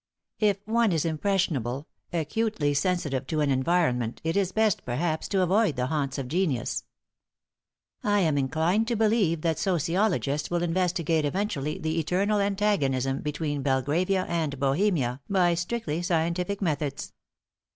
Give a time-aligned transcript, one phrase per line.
[0.39, 5.75] If one is impressionable, acutely sensitive to an environment, it is best, perhaps, to avoid
[5.75, 6.85] the haunts of genius.
[8.03, 14.25] I am inclined to believe that sociologists will investigate eventually the eternal antagonism between Belgravia
[14.27, 17.13] and bohemia by strictly scientific methods.